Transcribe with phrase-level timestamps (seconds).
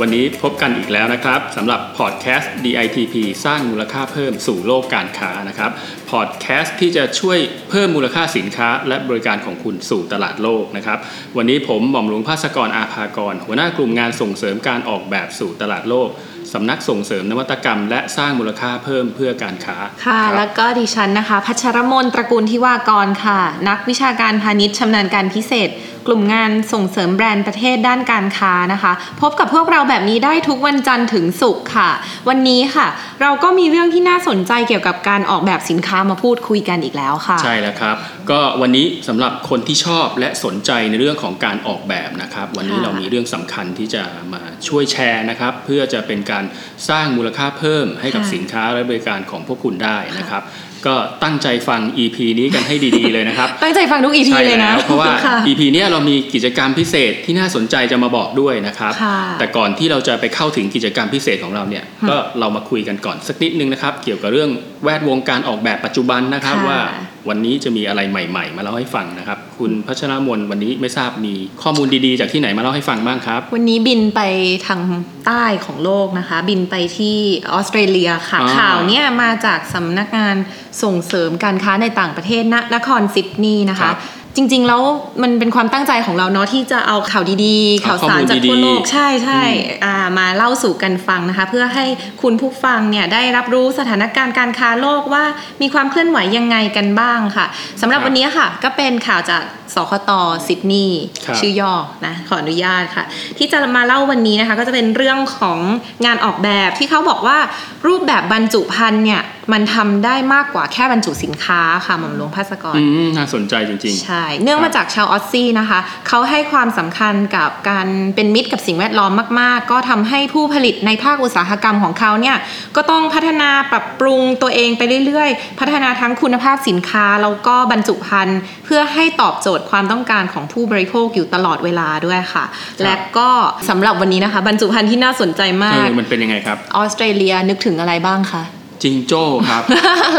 [0.00, 3.14] วันนี้พบกันอีกแล้วนะครับสำหรับพอดแคสต์ DITP
[3.44, 5.70] สร้างมูลค่าเพิ่มสู่โลกการค้านะครับ
[6.10, 7.38] พอดแคสต์ที่จะช่วย
[7.70, 10.98] เพิ่มมูลค่าสินค้า และบริการของคุณสู่ตลาดโลกนะครับ
[11.36, 16.08] วันนี้ผมหม่อมหลวงภาสกรอาภากร หัวหน้ากลุ่มงานส่งเสริมการออกแบบสู่ตลาดโลก
[16.52, 19.76] สำนักส่งเสริมนวัตกรรม และสร้างมูลค่าเพิ่มเพื่อการค้า
[20.06, 25.70] ค่ะรับแล้วก็ดิฉันนะคะ พัชรมนตระกูลทิวากรค่ะ นักวิชาการพาณิชย์ชำนาญการพิเศษ
[26.06, 28.92] กลุ่มงานส่งเสริมแบรนด์ประเทศด้านการค้านะคะ
[29.22, 31.90] พบกับพวกเราแบบนี้ได้ทุกวันจันทร์ถึงศุกร์ค่ะ
[32.28, 32.86] วันนี้ค่ะ
[33.22, 37.96] เราก็มีเรื่องที่น่าสนใจเกี่ยวกับการออกแบบสินค้ามาพูดคุยกันอีกแล้วค่ะ ใช่แล้วครับ
[38.30, 46.44] ก็วันนี้สำหรับคนที่ชอบและสนใจในเรื่องของการออกแบบนะครับ วันนี้ค่ะเรามีเรื่องสำคัญที่จะมาช่วยแชร์นะครับ เพื่อจะเป็นการ
[46.88, 50.42] สร้างมูลค่าเพิ่มให้กับสินค้าและบริการของพวกคุณได้นะครับ
[50.86, 64.50] ก็ตั้งใจฟัง EP นี้กันให้ดีๆเลยนะครับ ตั้งใจฟังทุกอีพีใช่เลยนะแล้วเพราะว่าค่ EP เนี้ยเรามีกิจกรรมพิเศษที่น่าสนใจจะมาบอกด้วยนะครับค่ะแต่ก่อนที่เราจะไปเข้าถึงกิจกรรมพิเศษของเราเนี่ยค่ะก็เรามาคุยกันก่อนสักนิดนึงนะครับ เกี่ยวกับเรื่อง
[64.84, 66.80] แวดวงการออกแบบปัจจุบันนะครับค่ะว่า
[67.28, 74.20] วันนี้จะมีอะไรใหม่ ๆ มาเล่าให้ฟังนะครับ คุณพัชรมนวันนี้ไม่ทราบมีข้อมูลดีๆ จากที่ไหนมาเล่าให้ฟังบ้างครับ วันนี้บินไป
[74.66, 74.80] ทาง
[75.26, 77.16] ใต้ของโลกนะคะ บินไปที่
[77.52, 80.36] ออสเตรเลียค่ะอ่าข่าวเนี่ยมาจากสำนักงาน
[80.82, 83.96] ส่งเสริมการค้าในต่างประเทศณนครซิดนีย์นะครัคะบ
[84.36, 84.82] จริง ๆ แล้ว
[85.22, 91.84] มันเป็นความตั้งใจของเราเนาะที่จะเอาข่าวดีๆเอาข่าวสารจากข้อมูลทั่วโลกดีๆใช่ใช่อืมอ่ามาเล่าสู่กันฟังนะคะ เพื่อให้
[92.22, 95.24] คุณผู้ฟังเนี่ยได้รับรู้สถานการณ์การค้าโลกว่า
[95.62, 97.46] มีความเคลื่อนไหวยังไงกันบ้างค่ะ
[97.80, 99.42] สำหรับวันนี้ค่ะ ก็เป็นข่าวจาก
[99.74, 100.10] สคต
[100.46, 101.72] ซิดนีย์ครับชื่อย่อ
[102.06, 103.04] นะขออนุญาตค่ะ
[103.38, 105.58] ที่จะมาเล่าวันนี้นะคะ ก็จะเป็นเรื่องของ
[106.04, 107.38] งานออกแบบที่เขาบอกว่า
[107.86, 122.36] รูปแบบบรรจุภัณฑ์เนี่ย มันทำได้มากกว่าแค่บรรจุสินค้าค่ะหม่อมหลวงภาสกรอืมน่าสนใจจริงใช่ เนื่องมาจากชาวออสซี่นะคะเขาให้ความสำคัญกับการเป็นมิตรกับสิ่งแวดล้อมมาก ๆ ก็ทำให้ผู้ผลิตในภาคอุตสาหกรรมของเขาเนี่ย
[122.76, 132.44] ก็ต้องพัฒนาปรับปรุงตัวเองไปเรื่อย ๆ พัฒนาทั้งคุณภาพสินค้าแล้วก็บรรจุภัณฑ์เพื่อให้ตอบโจทย์ความต้องการของผู้บริโภคอยู่ตลอดเวลาด้วยค่ะ
[132.82, 133.28] และก็
[133.68, 138.42] สำหรับวันนี้นะคะ บรรจุภัณฑ์ที่น่าสนใจๆมาเอกอมันเป็นยังไงครับออสเตรเลียนึกถึงอะไรบ้างคะ
[138.82, 139.62] จิงโจ้ครับ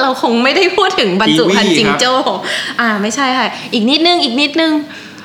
[0.02, 2.14] เราคงไม่ได้พูดถึงบรรจุภัณฑ์กีวีจิงครับโจ้
[2.82, 4.74] อ่าไม่ใช่ค่ะ อีกนิดนึงอีกนิดนึง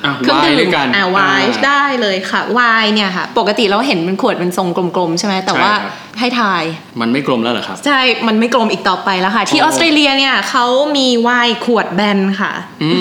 [0.05, 6.63] อะเครื่องวายดื่ด้วมยกันอ่าวายอ่าได้เลยค่ะวายเนี่ยค่ะ ปกติเราเห็นเป็นขวดเป็นทรงกลมๆใช่ไหมแต่ว่าใช่ครับให้ทาย
[7.01, 10.65] มันไม่กลมแล้วเหรอครับ ใช่ มันไม่กลมอีกต่อไปแล้วค่ะ ที่อโอ้อสเตรเลียเนี่ยเขา
[10.97, 12.91] มีวายขวดแบนค่ะ อื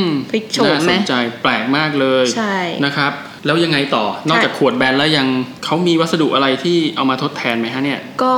[0.00, 2.54] มพลิกโฉมน่าไหมสนใจแปลกมากเลยใช่
[2.84, 3.12] นะครับ
[3.46, 5.26] แล้วยังไงต่อนอกจากขวดแบนแล้วยัง
[5.64, 8.34] เขามีวัสดุอะไรที่เอามาทดแทนไหมฮะเนี่ย ก็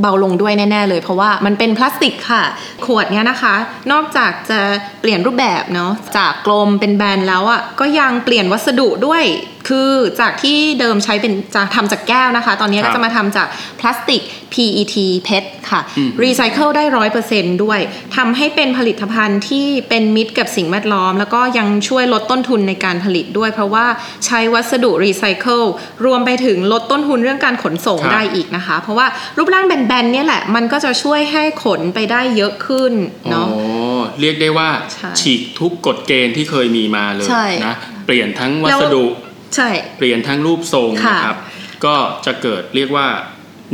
[0.00, 2.44] เบาลงด้วยแน่ ๆ เลย เพราะว่ามันเป็นพลาสติกค่ะ
[2.86, 3.54] ขวดเนี้ยนะคะ
[3.92, 4.58] นอกจากจะ
[5.00, 9.24] เปลี่ยนรูปแบบเนาะจากกลมเป็นแบนแล้วอะ่ะก็ยังเปลี่ยนวัสดุด้วย
[9.68, 9.90] คือ
[10.20, 13.48] จากที่เดิมใช้เป็นจะทำจากแก้วนะคะ ตอนนี้ครัก็บจะมาทำจาก
[13.80, 14.96] พลาสติก PET
[15.26, 17.80] PET ค่ะอืมรีไซเคิลได้ร้อยเปอร์เซ็นต์ด้วย
[18.16, 23.86] ทำให้เป็นผลิตภัณฑ์ที่เป็นมิตรกับสิ่งแวดล้อม แล้วก็ยังช่วยลดต้นทุนในการผลิตด้วย เพราะว่า
[24.26, 25.62] ใช้วัสดุรีไซเคิล
[26.04, 29.06] รวมไปถึงลดต้นทุนเรื่องการขนส่งครับได้อีกนะคะ เพราะว่า
[29.38, 32.92] รูปร่างแบนๆเนี่ยแหละมันก็จะช่วยให้ขนไปได้เยอะขึ้น
[33.30, 33.62] เนาะโอ้
[34.20, 37.74] เรียกได้ว่าใช่ฉีกทุกกฎเกณฑ์ที่เคยมีมาเลยใช่นะ
[38.06, 39.04] เปลี่ยนทั้งวัสดุ
[39.56, 41.36] ใช่เปลี่ยนทั้งรูปทรงค่ะนะครับ
[41.84, 43.08] ก็จะเกิดเรียกว่า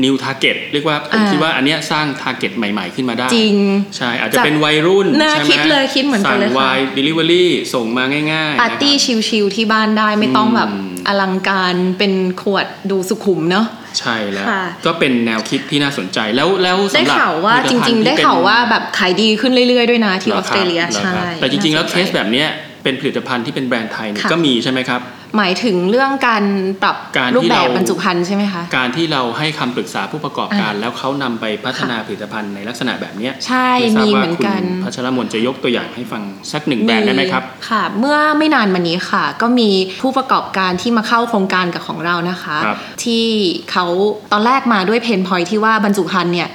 [0.04, 3.56] new target เรียกว่าผมอ่าคิดว่าอันเนี้ยสร้าง target ใหม่ ๆ ขึ้นมาได้ จริง
[3.96, 7.44] ใช่ อาจจะจากเป็นวัยรุ่นน่าใช่ไหมคิดเลยคิดเหมือนกันเลยสั่งค่ะ วาย delivery
[7.74, 13.66] ส่งมาง่ายๆปาร์ตี้นะครับชิลๆที่บ้านได้ไม่ต้องแบบอืม อลังการเป็นขวดดูสุขุมเนาะ
[13.98, 22.48] ใช่แล้ว ค่ะ ก็เป็นแนวคิดที่น่าสนใจแล้วแล้วได้สำหรับข่าวว่าผลิตจภัณฑ์ริง ๆ ได้ที่เป็น ข่าวว่าแบบขายดีขึ้นเรื่อยๆด้วยนะที่ออสเตรเลียหคบใช่แต่จริงๆ แล้วน่าสเคนใจสแบบเนี้ย
[22.82, 25.00] เป็นผลิตภัณฑ์ที่เป็นแบรนด์ไทยเนี่ยค่ะ ก็มีใช่ไหมครับ
[25.36, 26.44] หมายถึงเรื่องการ
[26.82, 36.22] ปรับการที่รูปแบบเราบรรจุภัณฑ์ใช่ไหมคะการที่เราให้คำปรึกษาผู้ประกอบการอะแล้วเขานำไปพัฒนาผลิตภัณฑ์ในลักษณะแบบเนี้ยใช่ไทราบมีว่าเหมือนกันคุณพัชรมนจะยกตัวอย่างให้ฟัง
[36.52, 39.70] สักหนึ่งแบรนด์ได้ไหมครับค่ะ เมื่อไม่นานมานี้ค่ะ ก็มี
[40.02, 43.24] ผู้ประกอบการที่มาเข้าโครงการกับของเรานะคะครับที่
[43.70, 43.86] เขา
[44.32, 46.48] ตอนแรกมาด้วยเพนพอยที่ว่าบรรจุภัณฑ์เนี่ย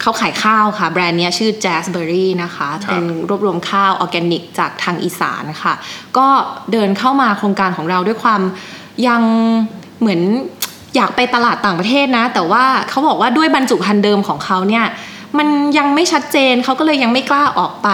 [0.00, 5.74] เขาขายข้าวค่ะ แบรนด์เนี้ยชื่อ Jazzberry นะคะครับเป็นรวบรวมข้าวออร์แกนิกจากทางอีสานค่ะ
[6.18, 6.26] ก็
[6.72, 8.40] เดินเข้ามาโครงการของเราด้วยความ
[9.06, 9.22] ยัง
[10.00, 10.20] เหมือน
[10.96, 14.84] อยากไปตลาดต่างประเทศนะ แต่ว่าเขาบอกว่าด้วยบรรจุภัณฑ์เดิมของเขาเนี่ย
[15.38, 15.48] มัน
[15.78, 17.88] ยังไม่ชัดเจนเขาก็เลยยังไม่กล้าออกไป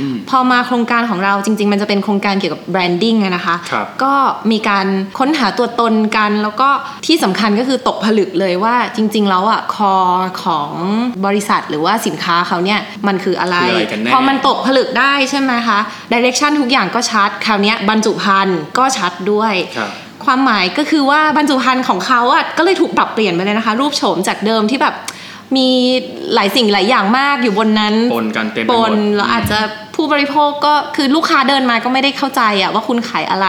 [0.00, 4.14] อืมพอมาโครงการของเราจริง ๆ มันจะเป็นโครงการเกี่ยวกับแบรนดิ้งอะนะคะครับก็
[4.50, 4.86] มีการ
[5.18, 6.68] ค้นหาตัวตนกัน แล้วก็
[7.06, 9.94] ที่สำคัญก็คือตกผลึกเลยว่าจริง ๆ แล้วอะคอ
[10.44, 10.72] ของ
[11.26, 15.78] บริษัทหรือว่าสินค้าเขาเนี่ยมันคืออะไรคืออะไรกันแน่พอมันตกผลึกได้ใช่ไหมคะ
[16.12, 19.92] ดิเรกชันทุกอย่างก็ชัดคราวเนี้ยบรรจุภัณฑ์ก็ชัดด้วยครับ
[20.24, 24.94] ความหมายก็คือว่าบรรจุภัณฑ์ของเขาอะก็เลยถูกปรับเปลี่ยนไปเลยนะคะ รูปโฉมจากเดิมที่แบบ
[25.56, 25.68] มี
[26.34, 29.58] หลายสิ่งหลายอย่างมากอยู่บนนั้นปนกันเต็มไปปหมดนแล้วอาจจะ
[29.96, 33.46] ผู้บริโภคก็คือลูกค้าเดินมาก็ไม่ได้เข้าใจอะว่าคุณขายอะไร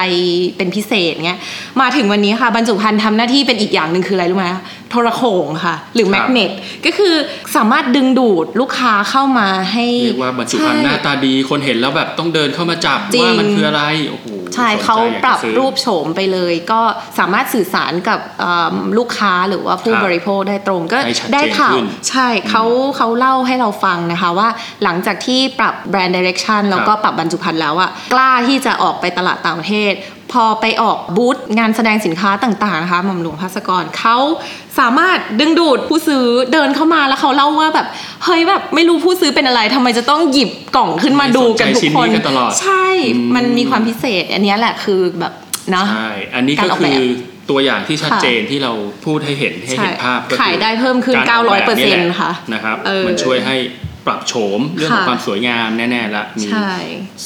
[0.57, 1.39] เป็นพิเศษเงี้ย
[1.81, 4.47] มาถึงวันนี้ค่ะบรรจุภัณฑ์ทำหน้าที่เป็นอีกอย่างหนึ่งคืออะไรรู้ไหม
[4.91, 6.51] โทรโขงค่ะ หรือครับแมกเนต
[6.85, 7.15] ก็คือ
[7.55, 16.81] สามารถดึงดูดลูกค้าเข้ามาให้เรียกว่าบรรจุภัณฑ์หน้าตาดีคนเห็นแล้วแบบต้องเดินเข้ามาจับจริงว่ามันคืออะไรโอ้โหใช่สนใจเขาอยกจะปรับซื้อรูปโฉมไปเลย ก็
[17.19, 22.63] สามารถสื่อสารกับเอิ่มลูกค้าหรือว่าผู้ครับบริโภคได้ตรงก็ให้ชัดเจนได้ข่าวขึ้นใช่เขา
[22.97, 24.49] เขาเล่าให้เราฟังนะคะว่า
[24.83, 29.93] หลังจากที่ปรับแบรนด์ดิเรกชันแล้วก็ปรับบรรจุภัณฑ์แล้วอะกล้าที่จะออกไปตลาดต่างประเทศ
[30.35, 34.17] พอไปออกบูธงานแสดงสินค้าต่างๆนะคะหม่อมหลวงพัสกรเขา
[34.79, 36.23] สามารถดึงดูดผู้ซื้อ
[36.53, 37.87] เดินเข้ามาแล้วเขาเล่าว่าแบบ
[38.25, 42.85] เฮ้ยแบบไม่รู้ผู้ซื้อเป็นอะไรทำไมจะต้องหยิบกล่องขึ้นมาดูกันทุกสนใจชิ้นคนนี้กันตลอดใช่
[43.15, 45.33] อืมมันมีความพิเศษ อันเนี้ยแหละคือแบบ
[45.71, 47.03] เนาะใช่อันนี้การก็ออกแบคืบอ
[47.49, 48.73] ตัวอย่างที่ชัดเจนที่เรา
[49.05, 53.55] พูดให้เห็นให้เห็นภาพก็คือขายได้เพิ่มขึ้นกออกแบบแหละ900%ค่ะนะครับเออมันช่วยให้
[54.07, 56.73] ปรับโฉมเรื่องของค่ะความสวยงามแน่ๆละมีใช่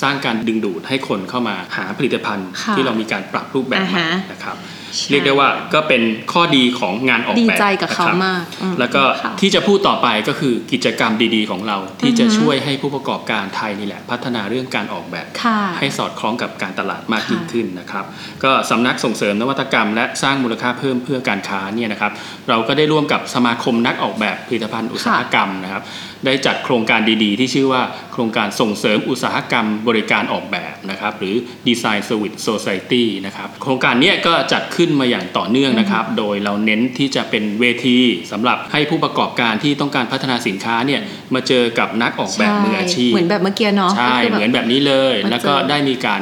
[0.02, 6.02] สร้างการดึงดูดให้คนเข้ามาหาผลิตภัณฑ์ค่ะที่เรามีการปรับรูปแบบอ่าใหม่ฮะนะครับใช่ เรียกได้ว่าก็เป็น
[6.34, 18.06] ข้อดีของงานออกแบบดีใจกับเขานะครับมากอืมแล้วก็ค่ะที่จะพูดต่อไปก็คือกิจกรรมดีๆของเรา ที่จะอือฮึช่วยให้ผู้ประกอบการไทยนี่แหละ พัฒนาเรื่องการออกแบบค่ะให้สอดคล้องกับการตลาดมากค่ะยิ่งขึ้นนะครับ
[18.44, 22.12] ก็สำนักส่งเสริมนวัตกรรม และสร้างมูลค่าเพิ่มเพื่อการค้าเนี่ยนะครับ
[22.50, 25.84] เราก็ได้ร่วมกับสมาคมนักออกแบบผลิตภัณฑ์อุตสาหกรรมนะครับ
[26.26, 27.82] ได้จัดโครงการดีๆ ที่ชื่อว่า
[28.14, 31.36] โครงการส่งเสริมอุตสาหกรรมบริการออกแบบนะครับ หรือ
[31.68, 38.00] Design Service Society นะครับ โครงการเนี้ยก็จัดขึ้นมาอย่างต่อเนื่องนะครับ โดยเราเน้นที่จะเป็นเวที
[38.32, 41.02] สำหรับให้ผู้ประกอบการที่ต้องการพัฒนาสินค้าเนี่ย
[41.34, 46.22] มาเจอกับนักออกแบบมืออาชีพ เหมือนแบบเมื่อกี้เนาะใช่ก็คืเหมือนแบบนี้เลยมาเจอแล้วก็ได้มีการ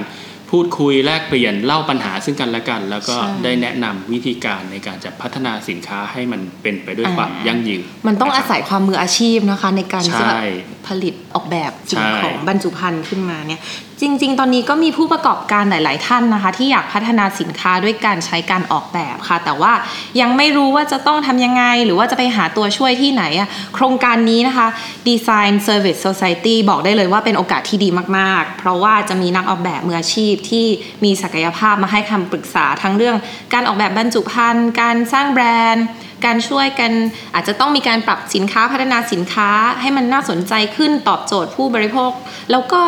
[0.51, 10.45] พูดคุยแลกเปลี่ยนเล่าปัญหาซึ่งกันและกัน แล้วก็ใช่ได้แนะนำวิธีการในการจะพัฒนาสินค้าให้มันเป็นไปด้วยอ่าความยั่งยืน มันต้องะคอารับศัยความมืออาชีพนะคะ ในการที่จะแบบใช่
[10.88, 13.62] ผลิตออกแบบสิ่งใช่ของบรรจุภัณฑ์ขึ้นมาเนี่ย
[14.01, 19.74] จริง ๆ ตอนนี้ก็มีผู้ประกอบการหลาย ๆ ท่านนะคะ ที่อยากพัฒนาสินค้าด้วยการใช้การออกแบบค่ะ แต่ว่า
[20.21, 24.68] ยังไม่รู้ว่าจะต้องทำยังไง หรือว่าจะไปหาตัวช่วยที่ไหนอะโครงการนี้นะคะ
[25.09, 30.67] Design Service Society บอกได้เลยว่าเป็นโอกาสที่ดีมาก ๆ เพราะว่าจะมีนักออกแบบมืออาชีพที่
[31.03, 33.17] มีศักยภาพมาให้คำปรึกษาทั้งเรื่อง
[33.53, 35.85] การออกแบบบรรจุภัณฑ์การสร้างแบรนด์
[36.25, 36.91] การช่วยกัน
[37.33, 39.49] อาจจะต้องมีการปรับสินค้าพัฒนาสินค้า
[39.81, 42.11] ให้มันน่าสนใจขึ้นตอบโจทย์ผู้บริโภค
[42.51, 42.81] แล้วก็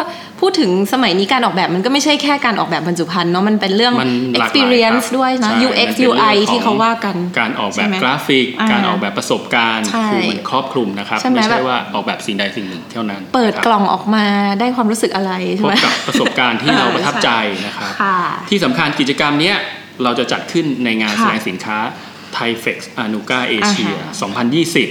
[0.44, 14.26] พูดถึงสมัยนี้การออกแบบมันก็ไม่ใช่แค่การออกแบบบรรจุภัณฑ์เนาะมันเป็นเรื่องมันหลากหลาย experience ครับด้วยนะใช่ UX มันเป็นเรื่อง UI ของที่เขาว่ากัน การออกแบใช่ไหมกราฟิกอ่าการออกแบบประสบการณ์ใช่คือมันครอบคลุมนะครับใช่ไหมไม่ใช่แบบว่าออกแบบสิ่งใดสิ่งหนึ่งเท่านั้น เปิดนะครับกล่องออกมา
[14.60, 17.30] ได้ความรู้สึกอะไรใช่ไหมพบกับประสบการณ์ที่เราประทับใจ
[17.66, 18.18] นะครับค่ะ
[18.50, 19.56] ที่สำคัญกิจกรรมเนี้ย
[20.04, 21.80] เราจะจัดขึ้นในงานค่ะแสดงสินค้า
[22.34, 24.14] THAIFEX Anuga Asia อ่าฮะ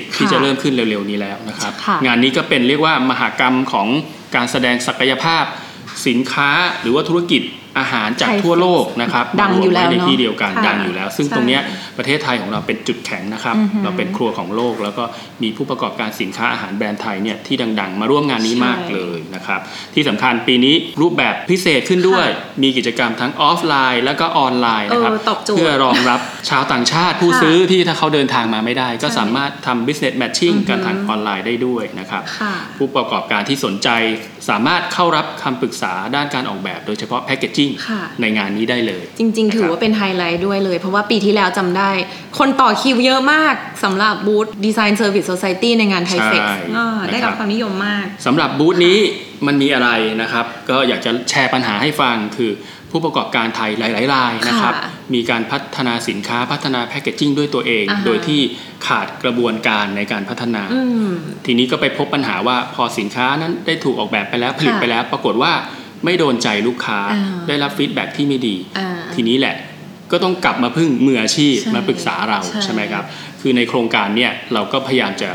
[0.09, 3.89] 2020 ที่ค่ะจะเริ่มขึ้นเร็ว ๆ นี้แล้วนะครับค่ะงานนี้ก็เป็นเรียกว่ามหกรรมของ
[4.34, 5.44] การแสดงศักยภาพ
[6.06, 6.50] สินค้า
[6.81, 7.43] หรือว่าธุรกิจ
[7.79, 11.63] อาหารจาก Thai ทั่วโลกนะครับดังอยู่แล้วมารมไในเนอะที่เดียวกันค่ะดังอยู่แล้ว ซึ่งใช่ตรงเนี้ย
[11.99, 15.05] ประเทศไทยของเราเป็นจุดแข็งนะครับอือหือเราเป็นครัวของโลก แล้วก็
[15.43, 19.61] มีผู้ประกอบการสินค้าอาหารแบรนด์ไทยเนี่ยที่ดัง ๆ มาร่วมงานนี้ใช่มากเลยนะครับ
[19.94, 26.20] ที่สำคัญปีนี้รูปแบบพิเศษขึ้นด้วยค่ะมีกิจกรรมทั้งออฟไลน์ แล้วก็ออนไลน์นะครับเออตอบโจทย์เพื่อรองรับ
[26.51, 33.89] ชาวต่างชาติผู้ค่ะซื้อที่ถ้าเขาเดินทางมาไม่ได้ ก็ใช่สามารถทำ business matching อือหือกันทางออนไลน์ได้ด้วยนะครับค่ะผู้ประกอบการที่สนใจ
[34.49, 41.91] สามารถเข้ารับคำปรึกษาด้านการออกแบบ โดยเฉพาะแพ c เกจจิ้งค่ะในงานนี้ได้เลย จริง ๆ ถือว่าเป็นไฮไลท์ด้วยเลย เพราะว่าปีที่แล้วจำได้
[42.39, 43.55] คนต่อคิวเยอะมาก
[43.85, 46.41] สำหรับบูธ Design Service Society ในงาน THAIFEX
[46.73, 48.99] ใช่ได้รับนะครับความนิยมมากสำหรับบูธนี้
[49.47, 49.91] มันมีอะไร
[50.23, 52.53] นะครับ ก็อยากจะแชร์ปัญหาให้ฟังคือ
[52.95, 58.41] ผู้ประกอบการไทยหลาย ๆ รายนะครับค่ะมีการพัฒนาสินค้าพัฒนาแพ c เกจจิ้งด้วยตัวเองอ่าฮะโดยที่
[58.87, 61.11] ขาดกระบวนการในการพัฒนาอืม
[61.47, 65.53] ทีนี้ก็ไปพบปัญหาว่าพอสินค้านั้นได้ถูกออกแบบไปแล้วผลิตค่ะไปแล้ว ปรากฏว่า
[66.05, 69.56] ไม่โดนใจลูกค้าอ่าได้รับ feedback ที่ไม่ดีอ่าทีนี้แหละ
[70.13, 73.05] ก็ต้องกลับมาพึ่งมืออาชีพใช่มาปรึกษาเราใช่ใช่ไหมครับ
[73.41, 75.31] คือในโครงการเนี่ยเราก็พยายามจะ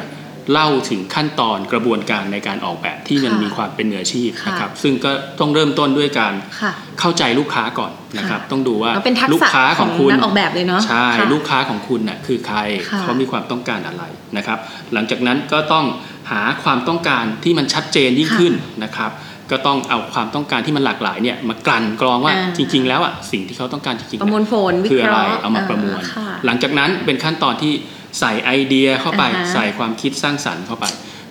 [0.53, 12.57] เล่าถึงขั้นตอนกระบวนการในการออกแบบที่มันค่ะมีความเป็นมืออาชีพค่ะนะครับ ซึ่งก็ต้องเริ่มต้นด้วยการค่ะเข้าใจลูกค้าก่อนนะครับค่ะต้องดูว่าแล้วเป็นทักษะลูกค้าของคุณของนักออกแบบเลยเนอะใช่ค่ะลูกค้าของคุณน่ะคือใคร
[12.91, 14.03] ค่ะเขามีความต้องการอะไร
[14.37, 14.59] นะครับ
[14.93, 15.85] หลังจากนั้นก็ต้อง
[16.31, 19.11] หาความต้องการที่มันชัดเจนยิ่งค่ะขึ้นนะครับ
[19.51, 27.73] ก็ต้องเอาความต้องการที่มันหลากหลายเนี่ยมากลั่นกรองว่าอ่าจริง ๆ แล้วอะสิ่งที่เขาต้องการจริงๆประมวลผลวิคือเคอะไรราะห์เอามาประมวลอ่ค่ะหลังจากนั้นเป็นขั้นตอนที่
[28.19, 30.85] ใส่ไอเดียเข้าไปอ่าฮะใส่ความคิดสร้างสรรค์เข้าไป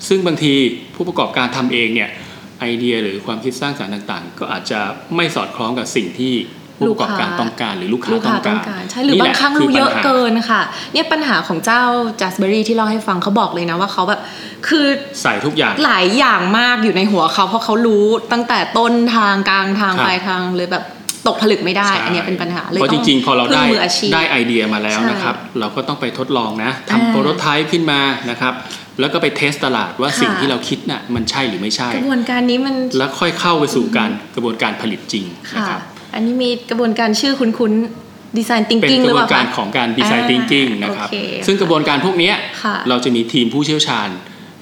[0.09, 0.55] ซึ่งบางที
[0.95, 2.11] ผู้ประกอบการทำเองเนี่ย
[2.61, 4.81] ไอเดียหรือความคิดสร้างสรรค์ต่างๆ ก็อาจจะ
[5.17, 6.35] ไม่สอดคล้องกับสิ่งที่
[6.79, 11.83] ผู้ประกอบการต้องการหรือลูกค้าลูกต้ค้าองต้กาองรการใช่หรือบางครั้งนี่รู้แหละเยอะคืปัญหาเกินค่ะ เนี่ยปัญหาของเจ้า
[12.21, 14.21] Jazzberry ที่เล่าให้ฟังเขาบอกเลยนะว่าเขาแบบ
[14.69, 14.87] คือ
[15.23, 20.85] ใส่ทุกอย่างหลายอย่างมากอยู่ในหัวเขาเพราะเขารู้ตั้งแต่ต้นทางกลางทางครับปลายทางเลยแบบ
[21.27, 28.55] ตกผลึกไม่ได้ใช่อันเนี้ยเป็นปัญหาเลยเพราะจต้ริงๆ พอเราได้พึ่มืออาชีพได้ไอเดียมาแล้วใช่นะครับ เราก็ต้องไปทดลองนะอ่าทำโปรโตไทป์ขึ้นมานะครับ
[29.01, 35.81] แล้วก็ไปเทสตลาดว่าค่ะสิ่งที่เราคิดน่ะมันใช่หรือไม่ใช่ กระบวนการนี้มันแล้วค่อยเข้าไปสู่การกระบวนการผลิตจริงนะค่ะครับ
[36.17, 44.09] อันนี้มีกระบวนการชื่อคุ้นๆ design เป็น thinking กหรืระอบเปวนล่าการคะของการดีไซน์อ่า thinking นะครับโอเคซึ่งกระบวนการพวกเนี้ยค่ะเราจะมีทีมผู้เชี่ยวชาญ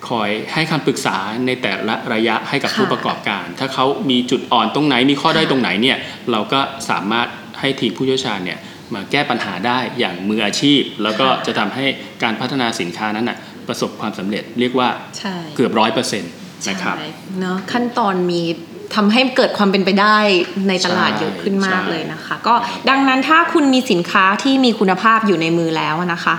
[0.09, 5.97] คอยให้คำปรึกษาในแต่ละระยะให้กับค่ะผู้ประกอบการ ถ้าเขามีจุดอ่อนตรงไหนมีข้อได้อยค่ะตรงไหนเนี่ย
[6.33, 7.29] เราก็สามารถ
[7.61, 8.59] ให้ทีมผู้เชี่ยวชาญเนี่ย
[8.95, 11.87] มาแก้ปัญหาได้อย่างมืออาชีพ แล้วก็จะทำให้
[12.23, 16.33] การพัฒนาสินค้านั้นนะประสบความสำเร็จเรียกว่าใช่เกือบร้อยเปอร์เซ็นต์
[16.69, 17.09] นะครับใช่
[17.41, 18.43] เนาะขั้นตอนมี
[18.95, 20.17] ทำให้เกิดความเป็นไปได้
[20.69, 22.55] ในตลาดเยอะขึ้นมากเลยนะคะ ก็
[22.89, 26.35] ดังนั้นถ้าคุณมีสินค้าที่มีคุณภาพอยู่ในมือแล้วนะคะ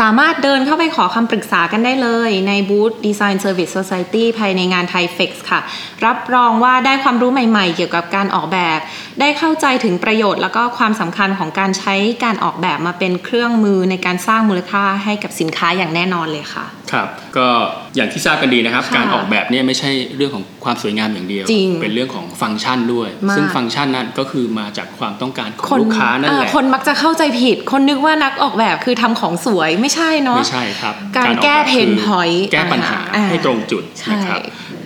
[0.00, 5.60] สามารถเดินเข้าไปขอคำปรึกษากันได้เลยในบูธ Design Service Society ภายในงาน Thai Fex ค่ะ
[6.06, 8.78] รับรองว่าได้ความรู้ใหม่ๆ เกี่ยวกับการออกแบบ
[9.20, 17.48] ได้เข้าใจถึงประโยชน์ แล้วก็ความสำคัญของการใช้การออกแบบมาเป็นเครื่องมือในการสร้างมูลค่าให้กับสินค้าอย่างแน่นอนเลยค่ะ ครับ ก็
[17.96, 34.40] อย่างที่ทราบกันดีนะครับค่ะการออกแบบเนี่ยไม่ใช่เรื่องของความสวยงามอย่างเดียวจริงเป็นเรื่องของฟังก์ชันด้วยมากซึ่งฟังก์ชันนั้นก็คือมาจากความต้องการของคนลูกค้านั่นแหเอ่อละคนมักจะเข้าใจผิด คนนึกว่านักออกแบบคือทำของสวยไม่ใช่เนาะไม่ใช่ครับ การออแก้แบบเพนคือ point แก้ปัญหาอ่าให้ตรงจุดใช่นะครับ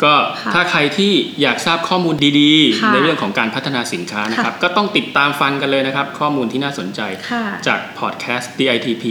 [0.05, 2.53] ก็ค่ะถ้าใครที่อยากทราบข้อมูลดี
[2.83, 9.05] ค่ะๆในเรื่องของการพัฒนาสินค้านะครับ ก็ต้องติดตามฟังกันเลยนะครับ ข้อมูลที่น่าสนใจค่ะจากพอดแคสต์ DITP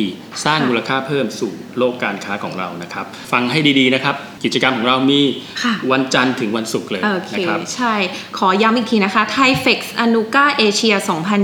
[0.46, 5.22] สร้างค่ะมูลค่าเพิ่มสู่โลกการค้าของเรานะครับ ฟังให้ดีๆนะครับ กิจกรรมของเรามี
[5.64, 7.96] ค่ะวันจันทร์ถึงวันศุกร์เลยโอเคนะครับใช่
[8.38, 10.96] ขอย้ำอีกทีนะคะ Thai Fex a n u g a Asia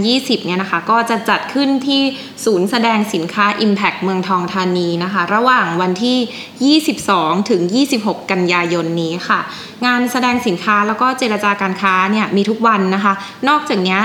[0.04, 2.02] 2020 เนี่ยนะคะ ก็จะจัดขึ้นที่
[2.46, 7.62] ศูนย์แสดงสินค้า Impact เมืองทองธานีนะคะ ระหว่างวันที่ 22 ถึง
[7.98, 9.35] 26 กันยายนนี้ค่ะ
[9.86, 13.14] งานแสดงสินค้าแล้วก็เจรจาการค้าเนี่ยมีทุกวันนะคะ
[13.50, 14.02] นอกจากเนี้ย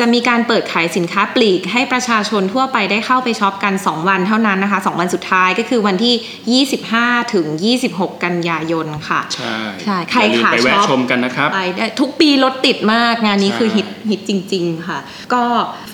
[0.00, 7.46] จะมีการเปิดขายสินค้าปลีก ให้ประชาชนทั่วไปได้เข้าไปช็อปกัน 2 วันเท่านั้นนะคะ 2 วันสุดท้ายก็คือวันที่ 25 ถึง
[7.84, 14.98] 26 กันยายนค่ะ ใช่ใช่ใครอย่าลืมเข้าไปแวะช็อปชมกันนะครับไปได้ทุกปีรถติดมากงานนี้ใช่คือฮิตฮิตจริง ๆ ค่ะ
[15.34, 15.44] ก็